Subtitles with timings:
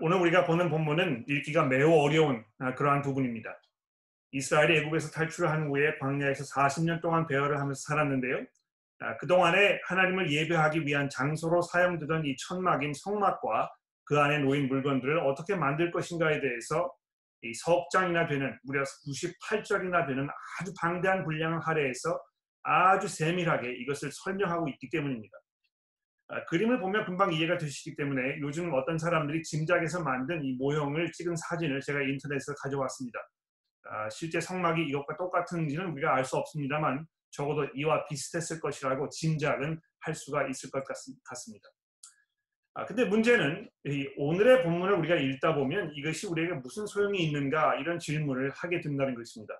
[0.00, 2.44] 오늘 우리가 보는 본문은 읽기가 매우 어려운
[2.76, 3.58] 그러한 부분입니다.
[4.32, 8.44] 이스라엘이 애국에서 탈출한 후에 광야에서 40년 동안 배열을 하면서 살았는데요.
[9.20, 13.70] 그동안에 하나님을 예배하기 위한 장소로 사용되던 이 천막인 성막과
[14.04, 16.92] 그 안에 놓인 물건들을 어떻게 만들 것인가에 대해서
[17.42, 20.28] 이 석장이나 되는 무려 98절이나 되는
[20.60, 22.20] 아주 방대한 분량을 할애해서
[22.62, 25.38] 아주 세밀하게 이것을 설명하고 있기 때문입니다.
[26.28, 31.34] 아, 그림을 보면 금방 이해가 되시기 때문에 요즘 어떤 사람들이 짐작해서 만든 이 모형을 찍은
[31.36, 33.18] 사진을 제가 인터넷에서 가져왔습니다.
[33.90, 40.14] 아, 실제 성막이 이것과 똑같은지는 우리가 알 수 없습니다만 적어도 이와 비슷했을 것이라고 짐작은 할
[40.14, 41.68] 수가 있을 것 같습니다.
[42.74, 43.68] 아, 근데 문제는
[44.18, 49.54] 오늘의 본문을 우리가 읽다 보면 이것이 우리에게 무슨 소용이 있는가 이런 질문을 하게 된다는 것입니다.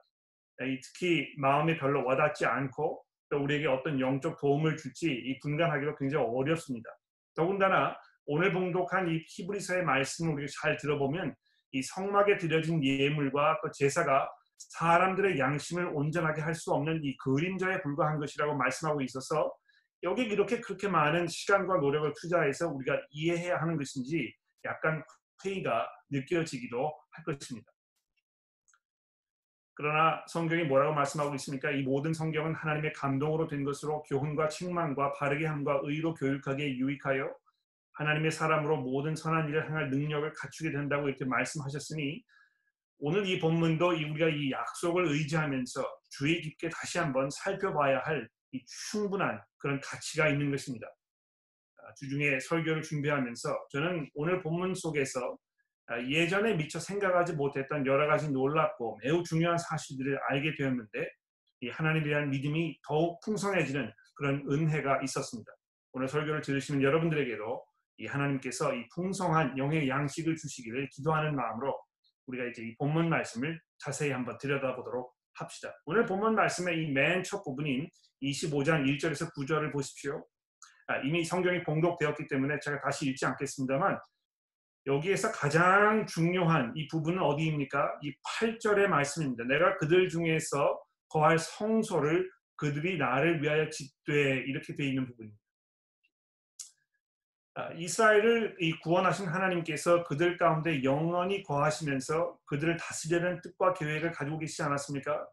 [0.83, 6.91] 특히 마음에 별로 와닿지 않고 또 우리에게 어떤 영적 도움을 줄지 이 분간하기가 굉장히 어렵습니다.
[7.35, 7.97] 더군다나
[8.27, 11.35] 오늘 봉독한 이 히브리서의 말씀을 우리가 잘 들어보면
[11.73, 18.19] 이 성막에 드려진 예물과 또 제사가 사람들의 양심을 온전하게 할 수 없는 이 그림자에 불과한
[18.19, 19.53] 것이라고 말씀하고 있어서
[20.03, 24.33] 여기 이렇게 그렇게 많은 시간과 노력을 투자해서 우리가 이해해야 하는 것인지
[24.65, 25.03] 약간
[25.45, 27.71] 회의가 느껴지기도 할 것입니다.
[29.79, 31.71] 그러나 성경이 뭐라고 말씀하고 있습니까?
[31.71, 37.33] 이 모든 성경은 하나님의 감동으로 된 것으로 교훈과 책망과 바르게 함과 의로 교육하기에 유익하여
[37.93, 42.23] 하나님의 사람으로 모든 선한 일을 행할 능력을 갖추게 된다고 이렇게 말씀하셨으니
[42.99, 49.43] 오늘 이 본문도 우리가 이 약속을 의지하면서 주의 깊게 다시 한번 살펴봐야 할 이 충분한
[49.59, 50.87] 그런 가치가 있는 것입니다.
[51.79, 55.37] 아, 주중에 설교를 준비하면서 저는 오늘 본문 속에서 아,
[56.11, 61.09] 예전에 미처 생각하지 못했던 여러 가지 놀랍고 매우 중요한 사실들을 알게 되었는데
[61.63, 65.51] 이 하나님에 대한 믿음이 더욱 풍성해지는 그런 은혜가 있었습니다.
[65.93, 67.65] 오늘 설교를 들으시는 여러분들에게도
[67.99, 71.77] 이 하나님께서 이 풍성한 영의 양식을 주시기를 기도하는 마음으로
[72.27, 75.73] 우리가 이제 이 본문 말씀을 자세히 한번 들여다보도록 합시다.
[75.87, 77.89] 오늘 본문 말씀의 이 맨 첫 부분인
[78.23, 80.25] 25장 1절에서 9절을 보십시오.
[80.89, 83.99] 아, 이미 성경이 봉독되었기 때문에 제가 다시 읽지 않겠습니다만
[84.89, 87.99] 여기에서 가장 중요한 이 부분은 어디입니까?
[88.03, 89.45] 이 8절의 말씀입니다.
[89.45, 95.41] 내가 그들 중에서 거할 성소를 그들이 나를 위하여 짓되 이렇게 되어 있는 부분입니다.
[97.55, 105.27] 아, 이스라엘을 구원하신 하나님께서 그들 가운데 영원히 거하시면서 그들을 다스리려는 뜻과 계획을 가지고 계시지 않았습니까?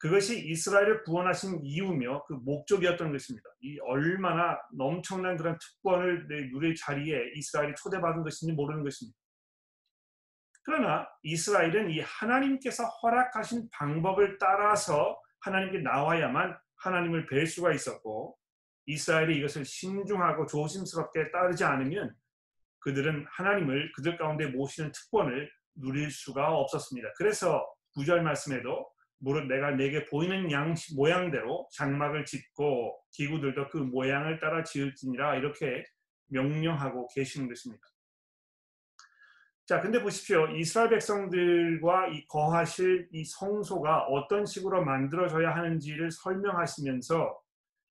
[0.00, 3.50] 그것이 이스라엘을 구원하신 이유며 그 목적이었던 것입니다.
[3.60, 9.18] 이 얼마나 엄청난 그런 특권을 누릴 자리에 이스라엘이 초대받은 것인지 모르는 것입니다.
[10.62, 18.38] 그러나 이스라엘은 이 하나님께서 허락하신 방법을 따라서 하나님께 나와야만 하나님을 뵐 수가 있었고
[18.86, 22.14] 이스라엘이 이것을 신중하고 조심스럽게 따르지 않으면
[22.78, 27.12] 그들은 하나님을 그들 가운데 모시는 특권을 누릴 수가 없었습니다.
[27.18, 28.90] 그래서 구절 말씀에도
[29.20, 35.84] 무릇 내가 내게 보이는 양 모양대로 장막을 짓고 기구들도 그 모양을 따라 지을지니라 이렇게
[36.28, 37.86] 명령하고 계시는 것입니다.
[39.66, 40.48] 자, 근데 보십시오.
[40.48, 47.40] 이스라엘 백성들과 이 거하실 이 성소가 어떤 식으로 만들어져야 하는지를 설명하시면서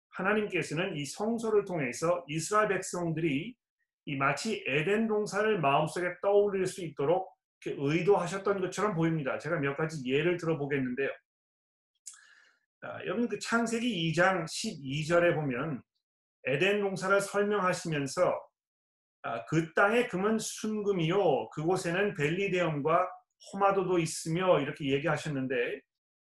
[0.09, 3.55] 하나님께서는 이 성소를 통해서 이스라엘 백성들이
[4.05, 7.29] 이 마치 에덴 동산을 마음속에 떠올릴 수 있도록
[7.65, 9.37] 의도하셨던 것처럼 보입니다.
[9.37, 11.09] 제가 몇 가지 예를 들어보겠는데요.
[12.81, 15.81] 아, 여러분 그 창세기 2장 12절에 보면
[16.45, 18.49] 에덴 동산을 설명하시면서
[19.23, 23.05] 아, 그 땅에 금은 순금이요 그곳에는 벨리데엄과
[23.51, 25.55] 호마도도 있으며 이렇게 얘기하셨는데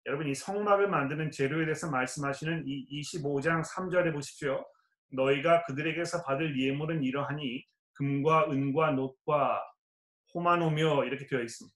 [0.07, 4.65] 여러분 이 성막을 만드는 재료에 대해서 말씀하시는 이 25장 3절에 보십시오.
[5.13, 7.65] 너희가 그들에게서 받을 예물은 이러하니
[7.95, 9.61] 금과 은과 놋과
[10.35, 11.75] 호마노며 이렇게 되어 있습니다.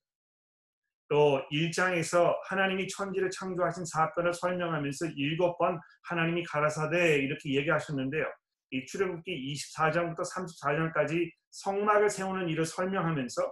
[1.09, 8.25] 또 1장에서 하나님이 천지를 창조하신 사건을 설명하면서 일곱 번 하나님이 가라사대 이렇게 얘기하셨는데요.
[8.71, 13.43] 이 출애굽기 24장부터 34장까지 성막을 세우는 일을 설명하면서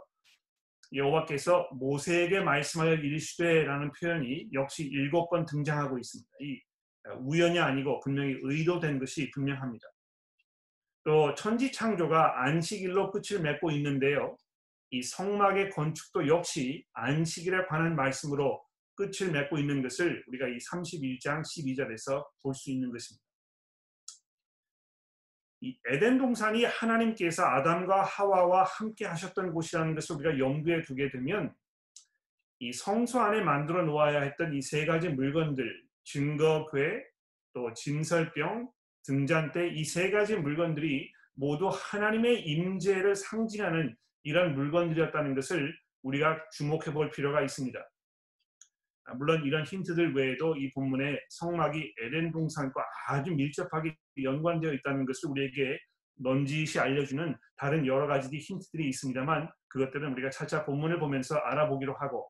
[0.92, 6.30] 여호와께서 모세에게 말씀하여 이르시되라는 표현이 역시 일곱 번 등장하고 있습니다.
[6.40, 6.60] 이
[7.20, 9.86] 우연이 아니고 분명히 의도된 것이 분명합니다.
[11.04, 14.36] 또 천지 창조가 안식일로 끝을 맺고 있는데요.
[14.90, 18.62] 이 성막의 건축도 역시 안식일에 관한 말씀으로
[18.94, 23.22] 끝을 맺고 있는 것을 우리가 이 31장 12절에서 볼 수 있는 것입니다.
[25.62, 31.54] 이 에덴 동산이 하나님께서 아담과 하와와 함께 하셨던 곳이라는 것을 우리가 염두에 두게 되면
[32.58, 37.02] 이 성소 안에 만들어 놓아야 했던 이 세 가지 물건들 증거궤
[37.52, 38.70] 또 진설병
[39.04, 47.10] 등잔대 이 세 가지 물건들이 모두 하나님의 임재를 상징하는 이런 물건들이었다는 것을 우리가 주목해 볼
[47.10, 47.78] 필요가 있습니다.
[49.04, 55.30] 아, 물론 이런 힌트들 외에도 이 본문에 성막이 에덴 동산과 아주 밀접하게 연관되어 있다는 것을
[55.30, 55.78] 우리에게
[56.16, 62.28] 넌지시 알려주는 다른 여러 가지 힌트들이 있습니다만 그것들은 우리가 차차 본문을 보면서 알아보기로 하고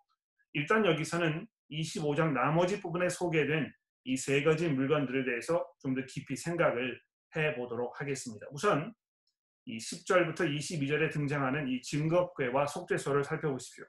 [0.52, 3.72] 일단 여기서는 25장 나머지 부분에 소개된
[4.04, 7.00] 이 세 가지 물건들에 대해서 좀 더 깊이 생각을
[7.34, 8.46] 해보도록 하겠습니다.
[8.50, 8.92] 우선
[9.66, 13.84] 이 10절부터 22절에 등장하는 이 증거궤와 속죄소를 살펴보십시오.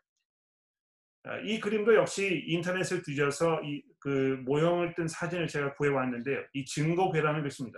[1.24, 6.42] 아, 이 그림도 역시 인터넷을 뒤져서 이 그 모형을 뜬 사진을 제가 구해왔는데요.
[6.54, 7.78] 이 증거궤라는 것입니다.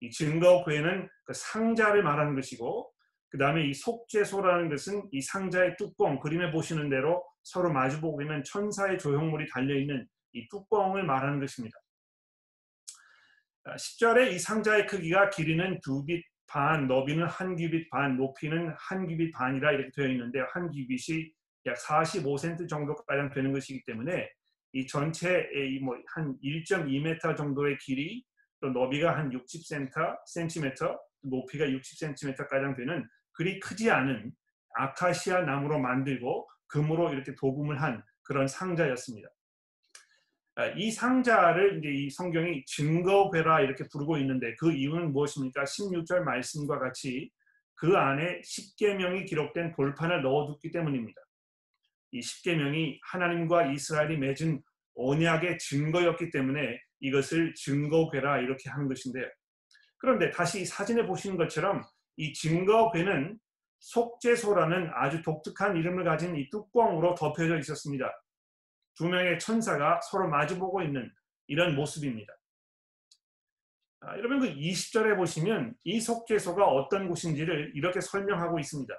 [0.00, 2.90] 이 증거궤는 그 상자를 말하는 것이고
[3.28, 8.98] 그 다음에 이 속죄소라는 것은 이 상자의 뚜껑 그림에 보시는 대로 서로 마주보고 있는 천사의
[8.98, 11.78] 조형물이 달려있는 이 뚜껑을 말하는 것입니다.
[13.66, 19.32] 10절에 아, 이 상자의 크기가 길이는 두빗 반, 너비는 한 규빗 반, 높이는 한 규빗
[19.32, 21.32] 반이라 이렇게 되어 있는데 한 규빗이
[21.66, 24.28] 약 45cm 정도가량 되는 것이기 때문에
[24.72, 28.24] 이 전체의 뭐한 1.2m 정도의 길이
[28.60, 34.32] 또 너비가 한 60cm, 높이가 60cm 가량 되는 그리 크지 않은
[34.74, 39.28] 아카시아 나무로 만들고 금으로 이렇게 도금을 한 그런 상자였습니다.
[40.60, 45.64] 아, 이 상자를 이제 이 성경이 증거궤라 이렇게 부르고 있는데 그 이유는 무엇입니까?
[45.64, 47.30] 16절 말씀과 같이
[47.74, 51.18] 그 안에 십계명이 기록된 돌판을 넣어뒀기 때문입니다.
[52.10, 54.60] 이 십계명이 하나님과 이스라엘이 맺은
[54.96, 59.24] 언약의 증거였기 때문에 이것을 증거궤라 이렇게 하는 것인데요.
[59.96, 61.82] 그런데 다시 사진에 보시는 것처럼
[62.18, 63.38] 이 증거궤는
[63.78, 68.12] 속죄소라는 아주 독특한 이름을 가진 이 뚜껑으로 덮여져 있었습니다.
[68.96, 71.10] 두 명의 천사가 서로 마주보고 있는
[71.46, 72.32] 이런 모습입니다.
[74.00, 78.94] 아, 여러분 그 20절에 보시면 이 속죄소가 어떤 곳인지를 이렇게 설명하고 있습니다.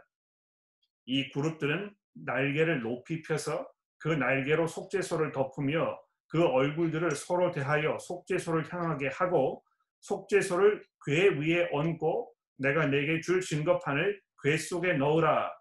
[1.06, 3.68] 이 그룹들은 날개를 높이 펴서
[3.98, 9.64] 그 날개로 속죄소를 덮으며 그 얼굴들을 서로 대하여 속죄소를 향하게 하고
[10.02, 15.52] 속죄소를 궤 위에 얹고 내가 내게 줄 증거판을 궤 속에 넣으라.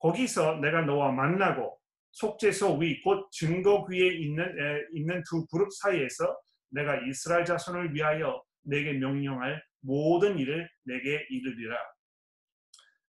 [0.00, 1.78] 거기서 내가 너와 만나고
[2.16, 6.34] 속죄소 위, 곧 증거 위에 있는, 에, 있는 두 그룹 사이에서
[6.70, 11.76] 내가 이스라엘 자손을 위하여 내게 명령할 모든 일을 내게 이르리라.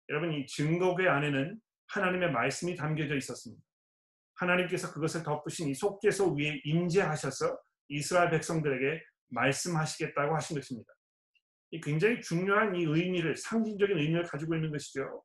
[0.08, 3.62] 여러분 이 증거궤 안에는 하나님의 말씀이 담겨져 있었습니다.
[4.36, 7.60] 하나님께서 그것을 덮으신 이 속죄소 위에 임재하셔서
[7.90, 10.94] 이스라엘 백성들에게 말씀하시겠다고 하신 것입니다.
[11.72, 15.24] 이 굉장히 중요한 이 의미를 상징적인 의미를 가지고 있는 것이죠.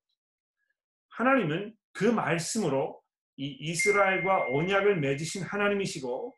[1.11, 3.01] 하나님은 그 말씀으로
[3.39, 6.35] 이 이스라엘과 언약을 맺으신 하나님이시고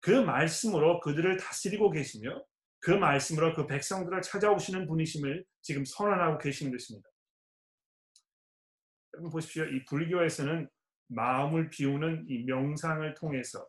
[0.00, 2.44] 그 말씀으로 그들을 다스리고 계시며
[2.78, 7.08] 그 말씀으로 그 백성들을 찾아오시는 분이심을 지금 선언하고 계시는 것입니다.
[9.14, 9.64] 여러분 보십시오.
[9.64, 10.68] 이 불교에서는
[11.08, 13.66] 마음을 비우는 이 명상을 통해서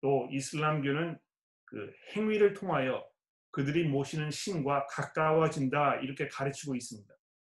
[0.00, 1.18] 또 이슬람교는
[1.64, 3.04] 그 행위를 통하여
[3.50, 7.12] 그들이 모시는 신과 가까워진다 이렇게 가르치고 있습니다.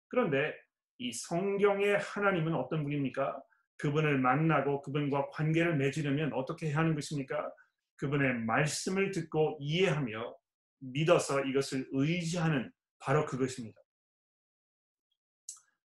[0.07, 0.53] 그런데
[0.97, 3.41] 이 성경의 하나님은 어떤 분입니까?
[3.79, 7.51] 그분을 만나고 그분과 관계를 맺으려면 어떻게 해야 하는 것입니까?
[7.95, 10.37] 그분의 말씀을 듣고 이해하며
[10.79, 13.79] 믿어서 이것을 의지하는 바로 그것입니다.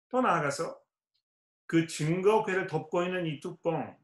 [0.08, 0.80] 또 나아가서
[1.66, 3.96] 그 증거궤를 덮고 있는 이 뚜껑,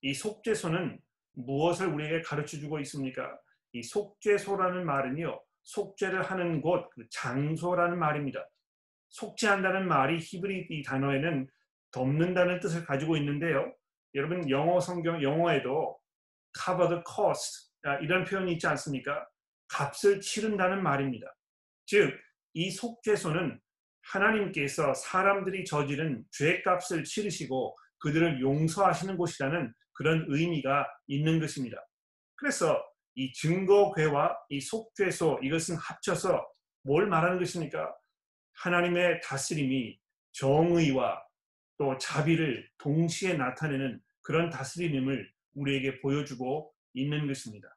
[0.00, 1.00] 이 속죄소는
[1.34, 3.38] 무엇을 우리에게 가르쳐 주고 있습니까?
[3.72, 8.48] 이 속죄소라는 말은요, 속죄를 하는 곳, 그 장소라는 말입니다.
[9.10, 11.48] 속죄한다는 말이 히브리 이 단어에는
[11.92, 13.72] 덮는다는 뜻을 가지고 있는데요.
[14.14, 15.98] 여러분 영어 성경 영어에도
[16.62, 19.26] cover the cost 아, 이런 표현이 있지 않습니까?
[19.68, 21.26] 값을 치른다는 말입니다.
[21.86, 23.60] 즉 이 속죄소는
[24.02, 31.76] 하나님께서 사람들이 저지른 죄값을 치르시고 그들을 용서하시는 곳이라는 그런 의미가 있는 것입니다.
[32.34, 32.82] 그래서
[33.14, 36.46] 이 증거궤와 이 속죄소 이것은 합쳐서
[36.82, 37.94] 뭘 말하는 것입니까?
[38.54, 39.98] 하나님의 다스림이
[40.32, 41.22] 정의와
[41.82, 47.76] 또 자비를 동시에 나타내는 그런 다스림을 우리에게 보여주고 있는 것입니다.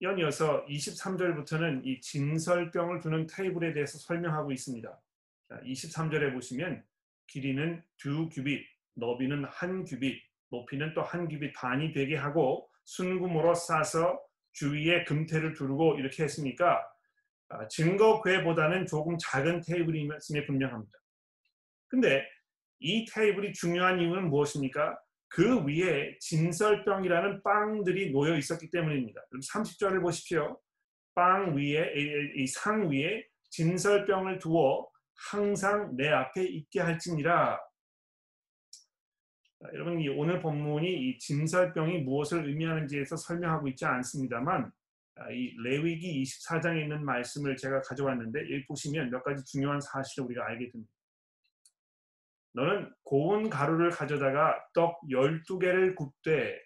[0.00, 4.98] 연이어서 23절부터는 이 진설병을 두는 테이블에 대해서 설명하고 있습니다.
[5.50, 6.82] 23절에 보시면
[7.26, 14.18] 길이는 두 규빗, 너비는 한 규빗, 높이는 또 한 규빗 반이 되게 하고 순금으로 싸서
[14.52, 16.91] 주위에 금태를 두르고 이렇게 했으니까 아,
[17.68, 20.08] 증거궤보다는 조금 작은 테이블임이
[20.46, 20.98] 분명합니다.
[21.88, 22.26] 근데
[22.80, 24.98] 이 테이블이 중요한 이유는 무엇입니까?
[25.28, 29.22] 그 위에 진설병이라는 빵들이 놓여 있었기 때문입니다.
[29.30, 30.60] 그럼 30절을 보십시오.
[31.14, 31.92] 빵 위에
[32.36, 34.88] 이 상 위에 진설병을 두어
[35.30, 37.60] 항상 내 앞에 있게 할지니라.
[39.74, 44.72] 여러분 이 오늘 본문이 이 진설병이 무엇을 의미하는지에서 설명하고 있지 않습니다만 아,
[45.30, 50.70] 이 레위기 24장에 있는 말씀을 제가 가져왔는데 여기 보시면 몇 가지 중요한 사실을 우리가 알게
[50.70, 50.92] 됩니다.
[52.54, 56.58] 너는 고운 가루를 가져다가 떡 12개를 굽되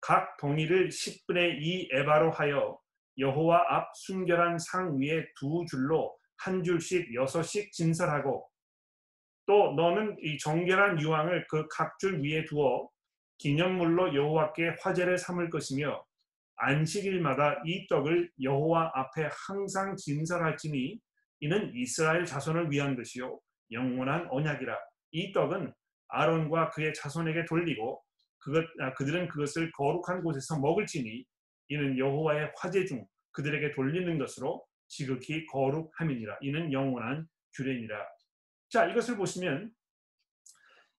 [0.00, 2.78] 각 덩이를 10분의 2 에바로 하여
[3.18, 8.48] 여호와 앞 순결한 상 위에 두 줄로 한 줄씩 여섯씩 진설하고
[9.46, 12.88] 또 너는 이 정결한 유황을 그 각 줄 위에 두어
[13.38, 16.05] 기념물로 여호와께 화제를 삼을 것이며
[16.56, 20.98] 안식일마다 이 떡을 여호와 앞에 항상 진설할지니
[21.40, 23.38] 이는 이스라엘 자손을 위한 것이요
[23.72, 24.76] 영원한 언약이라.
[25.12, 25.72] 이 떡은
[26.08, 28.02] 아론과 그의 자손에게 돌리고
[28.38, 31.24] 그것, 아, 그들은 그것을 거룩한 곳에서 먹을지니
[31.68, 36.38] 이는 여호와의 화제 중 그들에게 돌리는 것으로 지극히 거룩함이니라.
[36.42, 38.06] 이는 영원한 규례니라.
[38.68, 39.70] 자 이것을 보시면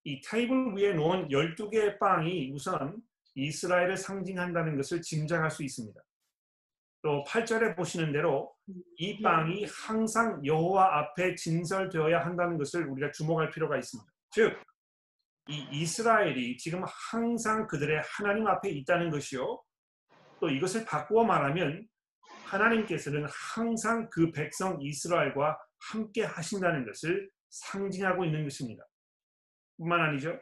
[0.03, 3.01] 이 테이블 위에 놓은 12개의 빵이 우선
[3.37, 6.01] 이스라엘을 상징한다는 것을 짐작할 수 있습니다.
[7.03, 8.53] 또 8절에 보시는 대로
[8.97, 14.11] 이 빵이 항상 여호와 앞에 진설되어야 한다는 것을 우리가 주목할 필요가 있습니다.
[14.31, 14.57] 즉,
[15.49, 19.61] 이 이스라엘이 지금 항상 그들의 하나님 앞에 있다는 것이요.
[20.41, 21.87] 또 이것을 바꾸어 말하면
[22.45, 25.57] 하나님께서는 항상 그 백성 이스라엘과
[25.91, 28.83] 함께 하신다는 것을 상징하고 있는 것입니다.
[29.77, 30.37] 뿐만 아니죠.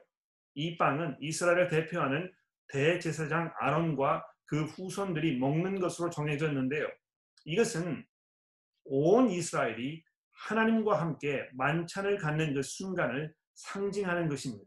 [0.56, 2.32] 이 빵은 이스라엘을 대표하는
[2.70, 6.88] 대제사장 아론과 그 후손들이 먹는 것으로 정해졌는데요.
[7.46, 8.06] 이것은
[8.86, 14.66] 온 이스라엘이 하나님과 함께 만찬을 갖는 그 순간을 상징하는 것입니다.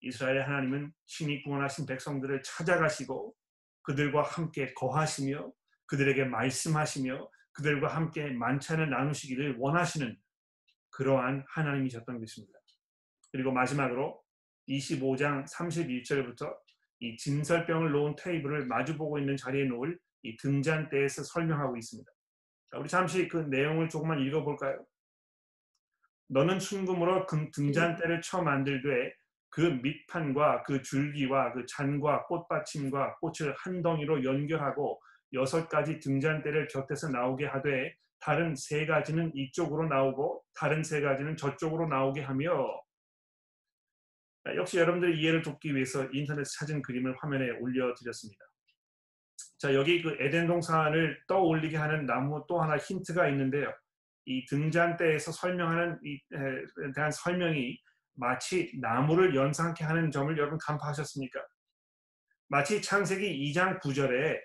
[0.00, 3.34] 이스라엘의 하나님은 신이 구원하신 백성들을 찾아가시고
[3.82, 5.52] 그들과 함께 거하시며
[5.86, 10.18] 그들에게 말씀하시며 그들과 함께 만찬을 나누시기를 원하시는
[10.90, 12.58] 그러한 하나님이셨던 것입니다.
[13.32, 14.22] 그리고 마지막으로
[14.68, 16.54] 25장 31절부터
[17.00, 22.10] 이 진설병을 놓은 테이블을 마주보고 있는 자리에 놓을 이 등잔대에서 설명하고 있습니다.
[22.78, 24.84] 우리 잠시 그 내용을 조금만 읽어볼까요?
[26.28, 29.12] 너는 순금으로 금 등잔대를 쳐 만들되
[29.48, 35.00] 그 밑판과 그 줄기와 그 잔과 꽃받침과 꽃을 한 덩이로 연결하고
[35.32, 41.88] 여섯 가지 등잔대를 곁에서 나오게 하되 다른 세 가지는 이쪽으로 나오고 다른 세 가지는 저쪽으로
[41.88, 42.80] 나오게 하며
[44.54, 48.44] 역시 여러분들의 이해를 돕기 위해서 인터넷 찾은 그림을 화면에 올려드렸습니다.
[49.58, 53.72] 자 여기 그 에덴 동산을 떠올리게 하는 나무 또 하나 힌트가 있는데요.
[54.26, 57.78] 이 등잔대에서 설명하는 이 에 대한 설명이
[58.14, 61.40] 마치 나무를 연상케 하는 점을 여러분 간파하셨습니까?
[62.48, 64.38] 마치 창세기 2장 9절에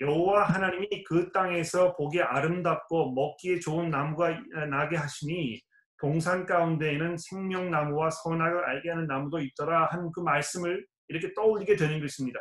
[0.00, 4.30] 여호와 하나님이 그 땅에서 보기 아름답고 먹기에 좋은 나무가
[4.70, 5.60] 나게 하시니
[5.98, 12.40] 동산 가운데에는 생명나무와 선악을 알게 하는 나무도 있더라 한 그 말씀을 이렇게 떠올리게 되는 것입니다.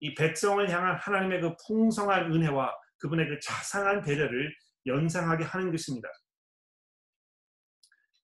[0.00, 4.52] 이 백성을 향한 하나님의 그 풍성한 은혜와 그분의 그 자상한 배려를
[4.86, 6.08] 연상하게 하는 것입니다.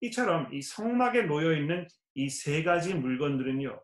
[0.00, 3.80] 이처럼 이 성막에 놓여 있는 이 세 가지 물건들은요,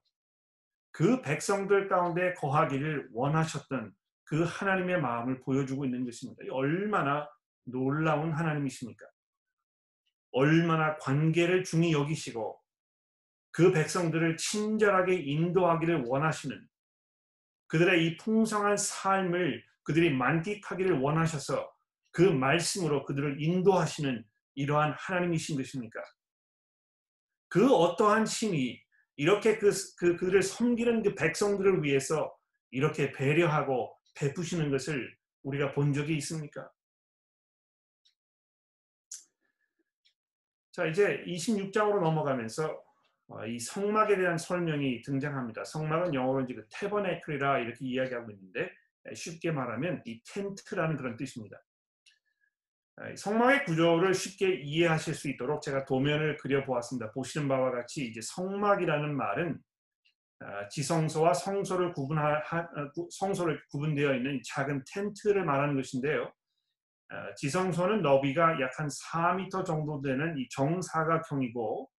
[0.90, 3.92] 그 백성들 가운데 거하기를 원하셨던
[4.24, 6.42] 그 하나님의 마음을 보여주고 있는 것입니다.
[6.50, 7.28] 얼마나
[7.64, 9.04] 놀라운 하나님이십니까?
[10.34, 12.60] 얼마나 관계를 중히 여기시고
[13.52, 16.68] 그 백성들을 친절하게 인도하기를 원하시는
[17.68, 21.72] 그들의 이 풍성한 삶을 그들이 만끽하기를 원하셔서
[22.10, 24.24] 그 말씀으로 그들을 인도하시는
[24.56, 26.00] 이러한 하나님이신 것입니까?
[27.48, 28.80] 그 어떠한 신이
[29.16, 32.34] 이렇게 그, 그 그들을 섬기는 그 백성들을 위해서
[32.70, 36.68] 이렇게 배려하고 베푸시는 것을 우리가 본 적이 있습니까?
[40.74, 42.82] 자, 이제 26장으로 넘어가면서
[43.28, 45.62] 어, 이 성막에 대한 설명이 등장합니다.
[45.64, 48.72] 성막은 영어로 이제 그 테버네클이라 이렇게 이야기하고 있는데
[49.14, 51.62] 쉽게 말하면 이 텐트라는 그런 뜻입니다.
[53.16, 57.12] 성막의 구조를 쉽게 이해하실 수 있도록 제가 도면을 그려보았습니다.
[57.12, 59.58] 보시는 바와 같이 이제 성막이라는 말은
[60.40, 66.32] 아, 지성소와 성소를 구분하 어, 성소를 구분되어 있는 작은 텐트를 말하는 것인데요.
[67.10, 71.90] 아, 지성소는 너비가 약 한 4m 정도 되는 이 정사각형이고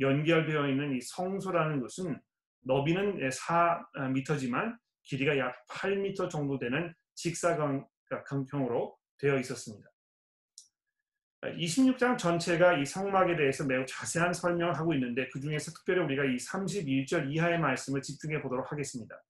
[0.00, 2.20] 연결되어 있는 이 성소라는 것은
[2.64, 9.88] 너비는 4m지만 길이가 약 8m 정도 되는 직사각형으로 되어 있었습니다.
[11.42, 16.36] 26장 전체가 이 성막에 대해서 매우 자세한 설명을 하고 있는데 그 중에서 특별히 우리가 이
[16.36, 19.20] 31절 이하의 말씀을 집중해 보도록 하겠습니다.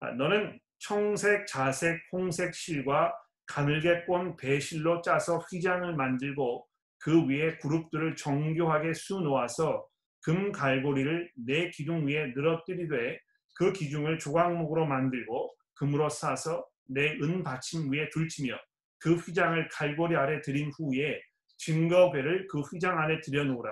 [0.00, 3.14] 아, 너는 청색, 자색, 홍색 실과
[3.48, 6.66] 가늘게 꼰 배실로 짜서 휘장을 만들고
[6.98, 9.86] 그 위에 그룹들을 정교하게 수놓아서
[10.22, 13.18] 금 갈고리를 내 기둥 위에 늘어뜨리되
[13.56, 18.56] 그 기둥을 조각목으로 만들고 금으로 싸서 내 은 받침 위에 둘치며
[18.98, 21.20] 그 휘장을 갈고리 아래 들인 후에
[21.58, 23.70] 증거궤를 그 휘장 안에 들여놓으라.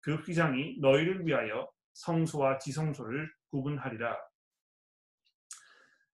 [0.00, 4.16] 그 휘장이 너희를 위하여 성소와 지성소를 구분하리라.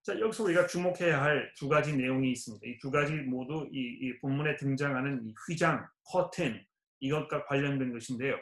[0.02, 2.66] 자, 여기서 우리가 주목해야 할 두 가지 내용이 있습니다.
[2.66, 6.64] 이 두 가지 모두 이, 이 본문에 등장하는 이 휘장, 커튼
[7.00, 8.36] 이것과 관련된 것인데요.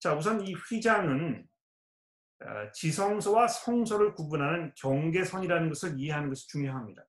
[0.00, 1.46] 자, 우선 이 휘장은
[2.40, 7.02] 어, 지성소와 성소를 구분하는 경계선이라는 것을 이해하는 것이 중요합니다.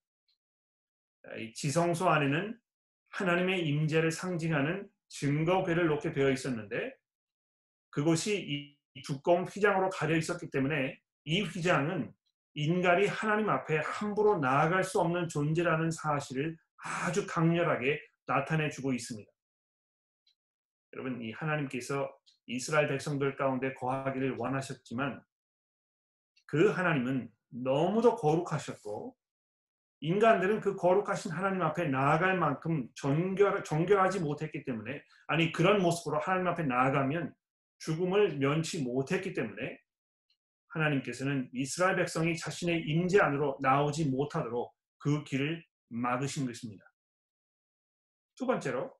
[1.37, 2.57] 이 지성소 안에는
[3.09, 6.93] 하나님의 임재를 상징하는 증거궤를 놓게 되어 있었는데
[7.89, 12.13] 그것이 이 두꺼운 휘장으로 가려 있었기 때문에 이 휘장은
[12.57, 19.31] 인간이 하나님 앞에 함부로 나아갈 수 없는 존재라는 사실을 아주 강렬하게 나타내 주고 있습니다.
[20.93, 22.11] 여러분, 이 하나님께서
[22.47, 25.21] 이스라엘 백성들 가운데 거하기를 원하셨지만
[26.47, 29.15] 그 하나님은 너무도 거룩하셨고
[29.99, 36.47] 인간들은 그 거룩하신 하나님 앞에 나아갈 만큼 정결, 정결하지 못했기 때문에 아니 그런 모습으로 하나님
[36.47, 37.35] 앞에 나아가면
[37.77, 39.79] 죽음을 면치 못했기 때문에
[40.69, 46.83] 하나님께서는 이스라엘 백성이 자신의 임재 안으로 나오지 못하도록 그 길을 막으신 것입니다.
[48.35, 48.95] 두 번째로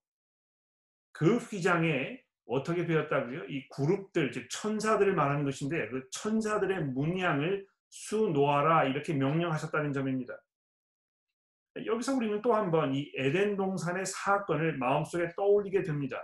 [1.12, 3.46] 그 휘장에 어떻게 되었다고요?
[3.46, 10.34] 이 그룹들, 즉 천사들을 말하는 것인데 그 천사들의 문양을 수 놓아라 이렇게 명령하셨다는 점입니다.
[11.86, 16.18] 여기서 우리는 또 한 번 이 에덴 동산의 사건을 마음속에 떠올리게 됩니다.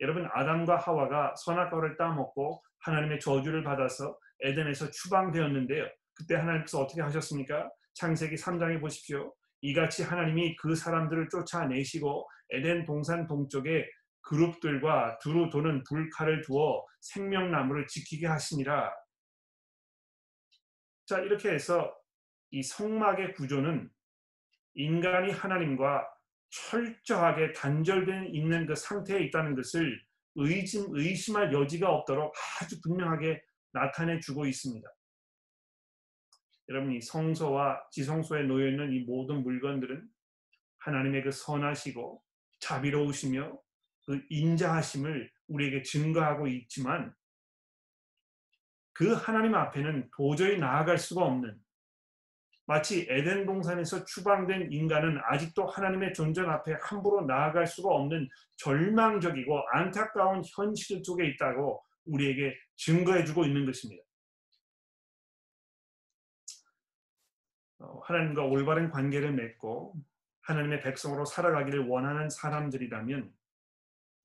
[0.00, 5.86] 여러분 아담과 하와가 선악과를 따먹고 하나님의 저주를 받아서 에덴에서 추방되었는데요.
[6.14, 7.70] 그때 하나님께서 어떻게 하셨습니까?
[7.94, 9.34] 창세기 3장에 보십시오.
[9.62, 13.88] 이같이 하나님이 그 사람들을 쫓아내시고 에덴 동산 동쪽에
[14.22, 18.92] 그룹들과 두루 도는 불칼을 두어 생명나무를 지키게 하시니라.
[21.06, 21.92] 자, 이렇게 해서
[22.50, 23.90] 이 성막의 구조는
[24.74, 26.06] 인간이 하나님과
[26.50, 30.00] 철저하게 단절된 있는 그 상태에 있다는 것을
[30.36, 34.88] 의심, 의심할 여지가 없도록 아주 분명하게 나타내 주고 있습니다.
[36.68, 40.08] 여러분 이 성소와 지성소에 놓여 있는 이 모든 물건들은
[40.78, 42.22] 하나님의 그 선하시고
[42.60, 43.58] 자비로우시며
[44.06, 47.14] 그 인자하심을 우리에게 증거하고 있지만
[48.92, 51.58] 그 하나님 앞에는 도저히 나아갈 수가 없는
[52.66, 58.28] 마치 에덴 동산에서 추방된 인간은 아직도 하나님의 존재 앞에 함부로 나아갈 수가 없는
[58.58, 64.02] 절망적이고 안타까운 현실 속에 있다고 우리에게 증거해주고 있는 것입니다.
[67.78, 69.94] 어, 하나님과 올바른 관계를 맺고
[70.42, 73.32] 하나님의 백성으로 살아가기를 원하는 사람들이라면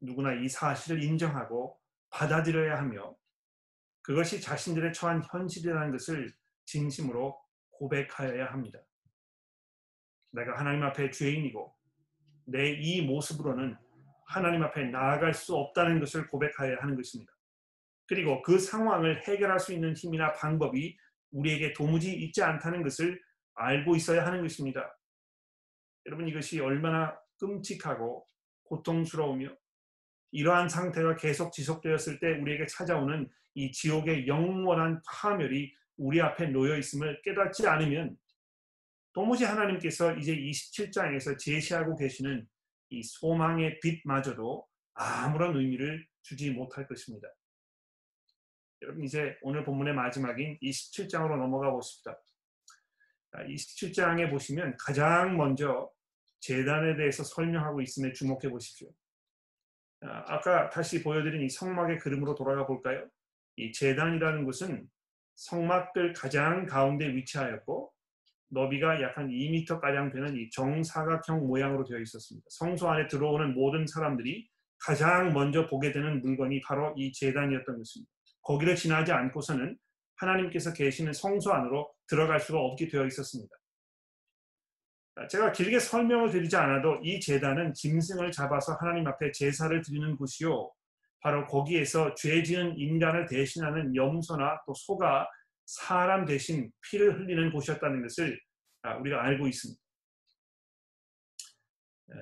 [0.01, 3.15] 누구나 이 사실을 인정하고 받아들여야 하며
[4.01, 6.33] 그것이 자신들의 처한 현실이라는 것을
[6.65, 7.39] 진심으로
[7.71, 8.79] 고백하여야 합니다.
[10.31, 11.75] 내가 하나님 앞에 죄인이고
[12.45, 13.75] 내 이 모습으로는
[14.25, 17.34] 하나님 앞에 나아갈 수 없다는 것을 고백하여야 하는 것입니다.
[18.07, 20.97] 그리고 그 상황을 해결할 수 있는 힘이나 방법이
[21.31, 23.19] 우리에게 도무지 있지 않다는 것을
[23.55, 24.97] 알고 있어야 하는 것입니다.
[26.05, 28.27] 여러분 이것이 얼마나 끔찍하고
[28.63, 29.49] 고통스러우며
[30.31, 37.21] 이러한 상태가 계속 지속되었을 때 우리에게 찾아오는 이 지옥의 영원한 파멸이 우리 앞에 놓여 있음을
[37.23, 38.17] 깨닫지 않으면
[39.13, 42.45] 도무지 하나님께서 이제 27장에서 제시하고 계시는
[42.89, 47.29] 이 소망의 빛마저도 아무런 의미를 주지 못할 것입니다.
[48.81, 52.19] 여러분 이제 오늘 본문의 마지막인 27장으로 넘어가 보십시다.
[53.33, 55.89] 27장에 보시면 가장 먼저
[56.39, 58.89] 재단에 대해서 설명하고 있음에 주목해 보십시오.
[60.01, 63.09] 아까 다시 보여드린 이 성막의 그림으로 돌아가 볼까요?
[63.55, 64.87] 이 재단이라는 것은
[65.35, 67.91] 성막들 가장 가운데 위치하였고
[68.49, 72.45] 너비가 약 한 2m 가량 되는 이 정사각형 모양으로 되어 있었습니다.
[72.49, 78.14] 성소 안에 들어오는 모든 사람들이 가장 먼저 보게 되는 물건이 바로 이 재단이었던 것입니다.
[78.45, 79.77] 거기를 지나지 않고서는
[80.15, 83.53] 하나님께서 계시는 성소 안으로 들어갈 수가 없게 되어 있었습니다.
[85.29, 90.71] 제가 길게 설명을 드리지 않아도 이 재단은 짐승을 잡아서 하나님 앞에 제사를 드리는 곳이요.
[91.21, 95.27] 바로 거기에서 죄 지은 인간을 대신하는 염소나 또 소가
[95.65, 98.39] 사람 대신 피를 흘리는 곳이었다는 것을
[98.83, 99.81] 아, 우리가 알고 있습니다.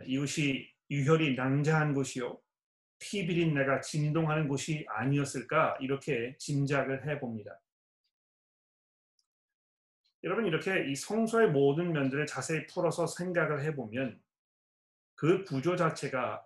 [0.05, 2.39] 이곳이 유혈이 낭자한 곳이요.
[3.03, 7.59] 피 비린내가 진동하는 곳이 아니었을까 이렇게 짐작을 해봅니다.
[10.23, 14.21] 여러분 이렇게 이 성소의 모든 면들을 자세히 풀어서 생각을 해보면
[15.15, 16.45] 그 구조 자체가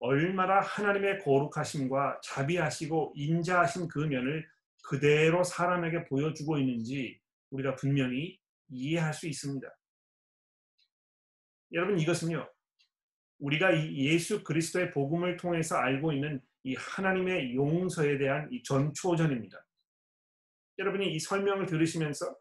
[0.00, 4.48] 얼마나 하나님의 거룩하심과 자비하시고 인자하신 그 면을
[4.82, 9.68] 그대로 사람에게 보여주고 있는지 우리가 분명히 이해할 수 있습니다.
[11.72, 12.48] 여러분 이것은요.
[13.38, 19.64] 우리가 이 예수 그리스도의 복음을 통해서 알고 있는 이 하나님의 용서에 대한 이 전초전입니다.
[20.78, 22.36] 여러분이 이 설명을 들으시면서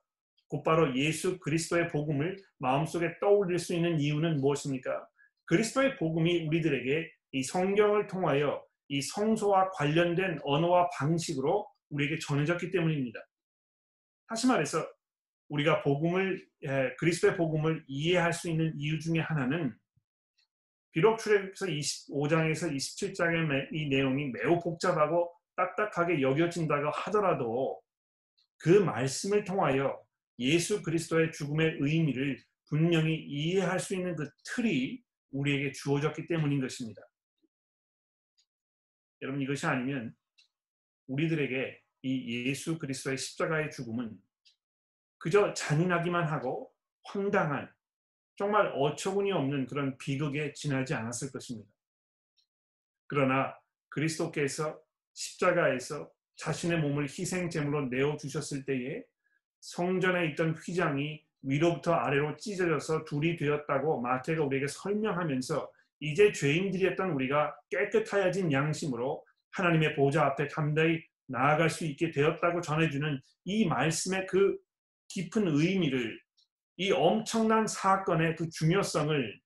[0.49, 5.07] 곧바로 예수 그리스도의 복음을 마음속에 떠올릴 수 있는 이유는 무엇입니까?
[5.45, 13.19] 그리스도의 복음이 우리들에게 이 성경을 통하여 이 성소와 관련된 언어와 방식으로 우리에게 전해졌기 때문입니다.
[14.27, 14.85] 다시 말해서
[15.49, 16.45] 우리가 복음을
[16.97, 19.73] 그리스도의 복음을 이해할 수 있는 이유 중에 하나는
[20.97, 27.79] 비록 출애굽서 25장에서 27장의 이 내용이 매우 복잡하고 딱딱하게 여겨진다고 하더라도
[28.57, 30.03] 그 말씀을 통하여
[30.39, 37.03] 예수 그리스도의 죽음의 의미를 분명히 이해할 수 있는 그 틀이 우리에게 주어졌기 때문인 것입니다.
[39.21, 40.15] 여러분 이것이 아니면
[41.05, 44.17] 우리들에게 이 예수 그리스도의 십자가의 죽음은
[45.19, 47.71] 그저 잔인하기만 하고 황당한
[48.37, 51.69] 정말 어처구니 없는 그런 비극에 지나지 않았을 것입니다.
[53.07, 53.57] 그러나
[53.89, 54.79] 그리스도께서
[55.13, 59.03] 십자가에서 자신의 몸을 희생 제물로 내어 주셨을 때에
[59.59, 68.51] 성전에 있던 휘장이 위로부터 아래로 찢어져서 둘이 되었다고 마태가 우리에게 설명하면서 이제 죄인들이었던 우리가 깨끗하여진
[68.51, 74.57] 양심으로 하나님의 보좌 앞에 담대히 나아갈 수 있게 되었다고 전해주는 이 말씀의 그
[75.07, 76.19] 깊은 의미를
[76.77, 79.41] 이 엄청난 사건의 그 중요성을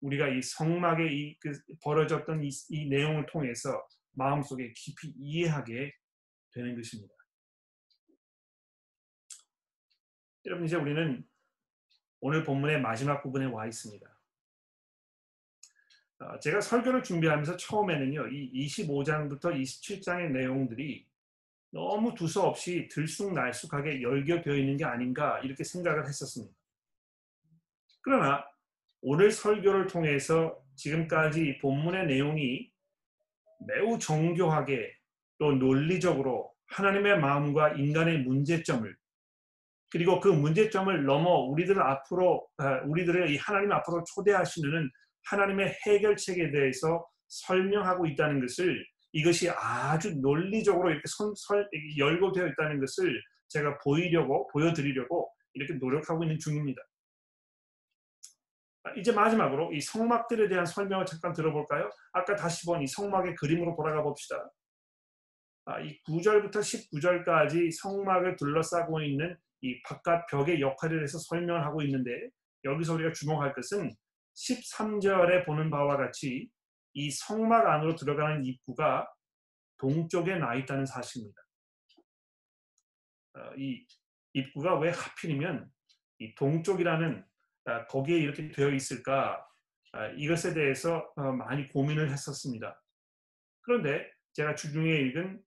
[0.00, 5.92] 우리가 이 성막에 이, 그 벌어졌던 이, 이 내용을 통해서 마음속에 깊이 이해하게
[6.52, 7.14] 되는 것입니다.
[10.46, 11.26] 여러분 이제 우리는
[12.20, 14.06] 오늘 본문의 마지막 부분에 와 있습니다.
[16.20, 21.09] 어, 제가 설교를 준비하면서 처음에는요, 이 25장부터 27장의 내용들이
[21.72, 26.52] 너무 두서없이 들쑥날쑥하게 열겨되어 있는 게 아닌가 이렇게 생각을 했었습니다.
[28.02, 28.44] 그러나
[29.02, 32.70] 오늘 설교를 통해서 지금까지 본문의 내용이
[33.66, 34.92] 매우 정교하게
[35.38, 38.96] 또 논리적으로 하나님의 마음과 인간의 문제점을
[39.90, 44.90] 그리고 그 문제점을 넘어 우리들 앞으로 아, 우리들의 이 하나님 앞으로 초대하시는
[45.24, 51.68] 하나님의 해결책에 대해서 설명하고 있다는 것을 이것이 아주 논리적으로 이렇게 선, 설,
[51.98, 56.80] 열고되어 있다는 것을 제가 보이려고 보여드리려고 이렇게 노력하고 있는 중입니다.
[58.84, 61.90] 아, 이제 마지막으로 이 성막들에 대한 설명을 잠깐 들어볼까요?
[62.12, 64.50] 아까 다시 본 이 성막의 그림으로 돌아가 봅시다.
[65.66, 72.30] 아, 이 9절부터 19절까지 성막을 둘러싸고 있는 이 바깥 벽의 역할에 대해서 설명을 하고 있는데
[72.64, 73.90] 여기서 우리가 주목할 것은
[74.34, 76.48] 13절에 보는 바와 같이
[76.94, 79.08] 이 성막 안으로 들어가는 입구가
[79.78, 81.40] 동쪽에 나 있다는 사실입니다.
[83.34, 83.86] 어, 이
[84.34, 85.70] 입구가 왜 하필이면
[86.18, 87.24] 이 동쪽이라는
[87.66, 89.46] 아, 거기에 이렇게 되어 있을까
[89.92, 92.80] 아, 이것에 대해서 어, 많이 고민을 했었습니다.
[93.62, 95.42] 그런데 제가 주중에 읽은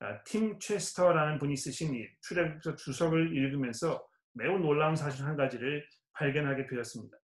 [0.00, 6.66] 아, 팀 체스터라는 분이 쓰신 이 출애굽서 주석을 읽으면서 매우 놀라운 사실 한 가지를 발견하게
[6.66, 7.16] 되었습니다.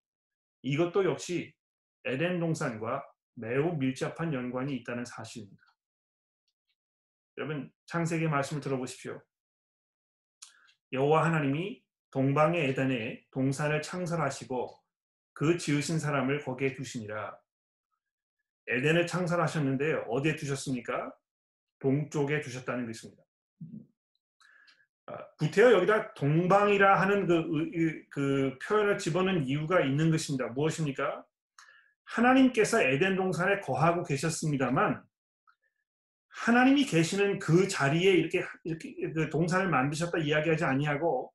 [0.63, 1.55] 이것도 역시
[2.05, 3.05] 에덴 동산과
[3.41, 5.63] 매우 밀접한 연관이 있다는 사실입니다.
[7.37, 9.23] 여러분 창세기 말씀을 들어보십시오.
[10.93, 14.83] 여호와 하나님이 동방의 에덴에 동산을 창설하시고
[15.35, 17.39] 그 지으신 사람을 거기에 두시니라.
[18.67, 21.15] 에덴을 창설하셨는데 어디에 두셨습니까?
[21.79, 23.23] 동쪽에 두셨다는 것입니다.
[25.07, 30.49] 아, 구태여 여기다 동방이라 하는 그, 그 표현을 집어넣은 이유가 있는 것입니다.
[30.49, 31.25] 무엇입니까?
[32.09, 35.03] 하나님께서 에덴 동산에 거하고 계셨습니다만
[36.29, 41.33] 하나님이 계시는 그 자리에 이렇게 이렇게 그 동산을 만드셨다 이야기하지 아니하고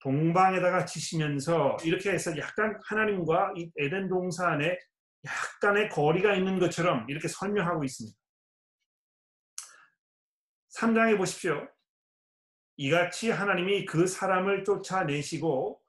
[0.00, 4.78] 동방에다가 치시면서 이렇게 해서 약간 하나님과 이 에덴 동산에
[5.24, 8.18] 약간의 거리가 있는 것처럼 이렇게 설명하고 있습니다.
[10.76, 11.68] 3장에 보십시오.
[12.76, 15.80] 이같이 하나님이 그 사람을 쫓아내시고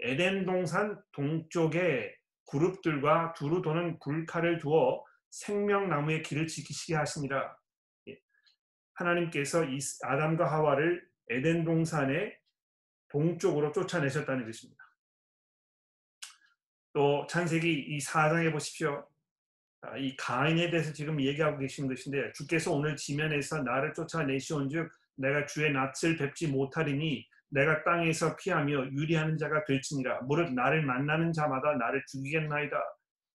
[0.00, 2.14] 에덴 동산 동쪽에
[2.46, 7.56] 그룹들과 두루 도는 굴칼을 두어 생명나무의 길을 지키시게 하시니라.
[8.08, 8.18] 예.
[8.94, 12.38] 하나님께서 이 아담과 하와를 에덴 동산의
[13.08, 14.84] 동쪽으로 쫓아내셨다는 것입니다.
[16.92, 19.06] 또 창세기 이 4장에 보십시오.
[19.82, 25.72] 아, 이 가인에 대해서 지금 얘기하고 계신 것인데 주께서 오늘 지면에서 나를 쫓아내시온즉 내가 주의
[25.72, 32.76] 낯을 뵙지 못하리니 내가 땅에서 피하며 유리하는 자가 될지니라 무릇 나를 만나는 자마다 나를 죽이겠나이다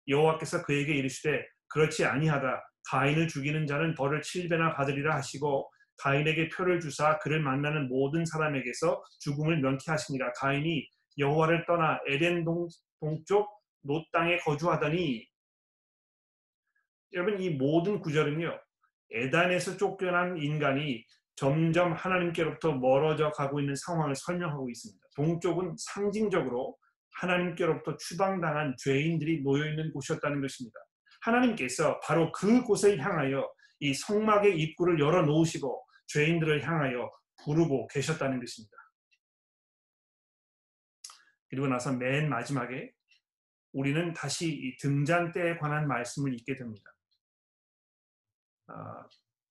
[0.07, 2.61] 여호와께서 그에게 이르시되 그렇지 아니하다.
[2.89, 9.59] 가인을 죽이는 자는 벌을 7배나 받으리라 하시고 가인에게 표를 주사 그를 만나는 모든 사람에게서 죽음을
[9.61, 10.33] 면케하시니라.
[10.33, 12.67] 가인이 여호와를 떠나 에덴 동,
[12.99, 13.49] 동쪽
[13.83, 15.27] 노 땅에 거주하더니
[17.13, 18.59] 여러분 이 모든 구절은요.
[19.11, 21.05] 에단에서 쫓겨난 인간이
[21.41, 25.03] 점점 하나님께로부터 멀어져 가고 있는 상황을 설명하고 있습니다.
[25.15, 26.77] 동쪽은 상징적으로
[27.15, 30.79] 하나님께로부터 추방당한 죄인들이 놓여 있는 곳이었다는 것입니다.
[31.21, 37.09] 하나님께서 바로 그곳을 향하여 이 성막의 입구를 열어 놓으시고 죄인들을 향하여
[37.43, 38.77] 부르고 계셨다는 것입니다.
[41.49, 42.91] 그리고 나서 맨 마지막에
[43.73, 46.91] 우리는 다시 이 등잔 때에 관한 말씀을 읽게 됩니다.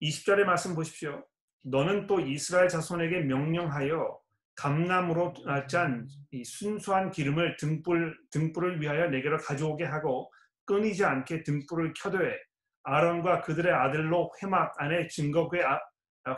[0.00, 1.26] 20절의 아, 말씀 보십시오.
[1.62, 4.18] 너는 또 이스라엘 자손에게 명령하여
[4.57, 5.35] 감남으로
[5.68, 6.09] 짠
[6.44, 10.31] 순수한 기름을 등불, 등불을 위하여 내게로 가져오게 하고
[10.66, 12.37] 끊이지 않게 등불을 켜되
[12.83, 15.79] 아론과 그들의 아들로 회막 안에 증거궤 아,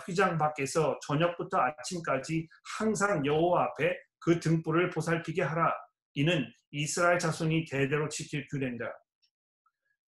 [0.07, 5.73] 휘장 밖에서 저녁부터 아침까지 항상 여호와 앞에 그 등불을 보살피게 하라.
[6.15, 8.85] 이는 이스라엘 자손이 대대로 지킬 규례인다.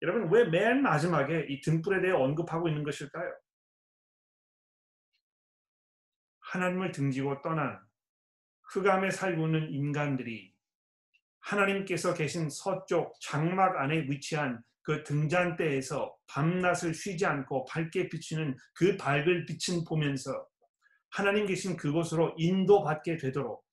[0.01, 3.31] 여러분 왜 맨 마지막에 이 등불에 대해 언급하고 있는 것일까요?
[6.53, 7.79] 하나님을 등지고 떠난
[8.73, 10.53] 흑암에 살고 있는 인간들이
[11.39, 19.47] 하나님께서 계신 서쪽 장막 안에 위치한 그 등잔대에서 밤낮을 쉬지 않고 밝게 비치는 그 밝을
[19.47, 20.47] 빛은 보면서
[21.09, 23.65] 하나님 계신 그곳으로 인도받게 되도록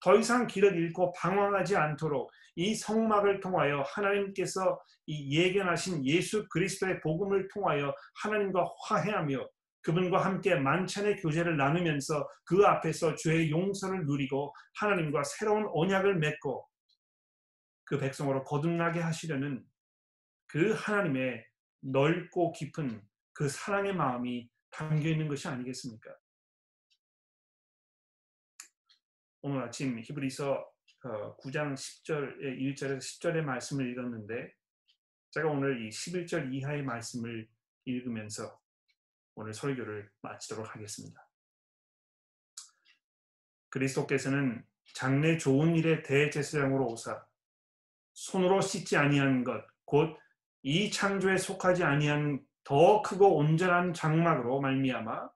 [0.00, 7.48] 더 이상 길을 잃고 방황하지 않도록 이 성막을 통하여 하나님께서 이 예견하신 예수 그리스도의 복음을
[7.48, 9.48] 통하여 하나님과 화해하며
[9.82, 16.68] 그분과 함께 만찬의 교제를 나누면서 그 앞에서 죄의 용서를 누리고 하나님과 새로운 언약을 맺고
[17.84, 19.64] 그 백성으로 거듭나게 하시려는
[20.46, 21.44] 그 하나님의
[21.80, 26.14] 넓고 깊은 그 사랑의 마음이 담겨 있는 것이 아니겠습니까?
[29.42, 30.70] 오늘 아침 히브리서
[31.40, 34.52] 9장 10절 1절에서 10절의 말씀을 읽었는데
[35.30, 37.48] 제가 오늘 이 11절 이하의 말씀을
[37.84, 38.58] 읽으면서
[39.38, 41.28] 오늘 설교를 마치도록 하겠습니다.
[43.68, 47.24] 그리스도께서는 장래 좋은 일의 대제사장으로 오사
[48.14, 50.18] 손으로 씻지 아니한 것 곧
[50.62, 55.30] 이 창조에 속하지 아니한 더 크고 온전한 장막으로 말미암아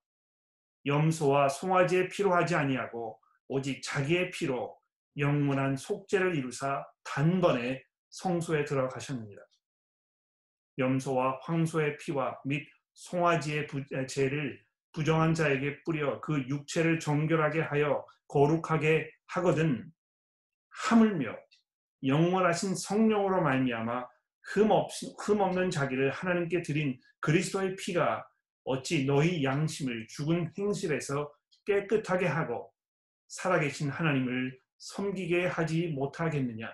[0.84, 4.78] 염소와 송아지에 피로 하지 아니하고 오직 자기의 피로
[5.16, 9.42] 영원한 속죄를 이루사 단번에 성소에 들어가셨느니라.
[10.78, 13.66] 염소와 황소의 피와 및 송아지의
[14.08, 19.90] 죄를 부정한 자에게 뿌려 그 육체를 정결하게 하여 거룩하게 하거든.
[20.70, 21.36] 하물며
[22.04, 24.06] 영원하신 성령으로 말미암아
[24.54, 24.70] 흠
[25.40, 28.26] 없는 자기를 하나님께 드린 그리스도의 피가
[28.64, 31.32] 어찌 너희 양심을 죽은 행실에서
[31.64, 32.72] 깨끗하게 하고
[33.28, 36.68] 살아계신 하나님을 섬기게 하지 못하겠느냐?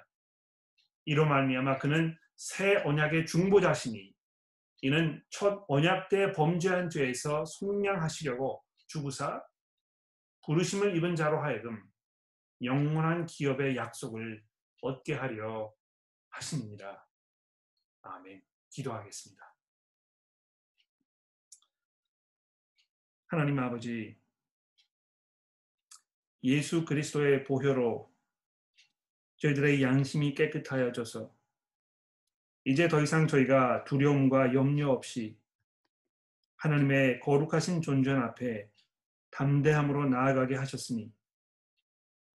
[1.04, 4.12] 이로 말미암아 그는 새 언약의 중보자시니
[4.80, 9.42] 이는 첫 언약 때 범죄한 죄에서 속량하시려고 주구사
[10.44, 11.82] 부르심을 입은 자로 하여금
[12.62, 14.44] 영원한 기업의 약속을
[14.82, 15.72] 얻게 하려
[16.30, 17.08] 하십니다.
[18.02, 18.42] 아멘.
[18.70, 19.56] 기도하겠습니다.
[23.26, 24.18] 하나님 아버지,
[26.42, 28.10] 예수 그리스도의 보혈로
[29.36, 31.37] 저희들의 양심이 깨끗하여져서
[32.64, 35.38] 이제 더 이상 저희가 두려움과 염려 없이
[36.56, 38.68] 하나님의 거룩하신 존전 앞에
[39.30, 41.12] 담대함으로 나아가게 하셨으니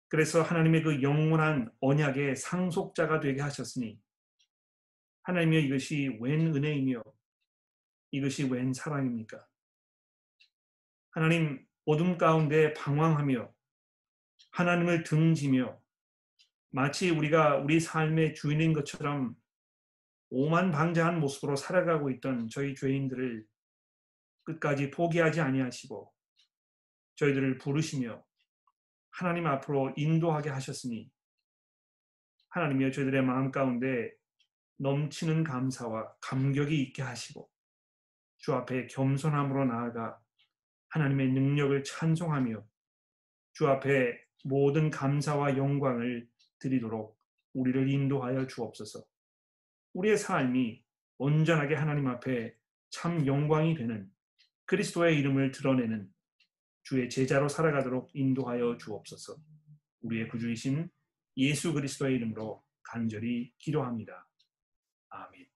[0.08, 3.98] 그래서 하나님의 그 영원한 언약의 상속자가 되게 하셨으니
[5.22, 7.02] 하나님의 이것이 웬 은혜이며
[8.10, 9.46] 이것이 웬 사랑입니까?
[11.10, 13.52] 하나님 어둠 가운데 방황하며
[14.50, 15.80] 하나님을 등지며
[16.70, 19.36] 마치 우리가 우리 삶의 주인인 것처럼
[20.30, 23.44] 오만 방자한 모습으로 살아가고 있던 저희 죄인들을
[24.44, 26.12] 끝까지 포기하지 아니하시고
[27.16, 28.24] 저희들을 부르시며
[29.10, 31.10] 하나님 앞으로 인도하게 하셨으니
[32.50, 34.12] 하나님이여 저희들의 마음 가운데
[34.78, 37.50] 넘치는 감사와 감격이 있게 하시고
[38.38, 40.18] 주 앞에 겸손함으로 나아가
[40.88, 42.64] 하나님의 능력을 찬송하며
[43.52, 46.26] 주 앞에 모든 감사와 영광을
[46.58, 47.18] 드리도록
[47.52, 49.09] 우리를 인도하여 주옵소서.
[49.92, 50.82] 우리의 삶이
[51.18, 52.54] 온전하게 하나님 앞에
[52.90, 54.10] 참 영광이 되는
[54.66, 56.08] 그리스도의 이름을 드러내는
[56.82, 59.36] 주의 제자로 살아가도록 인도하여 주옵소서.
[60.02, 60.88] 우리의 구주이신
[61.36, 64.28] 예수 그리스도의 이름으로 간절히 기도합니다.
[65.08, 65.49] 아멘.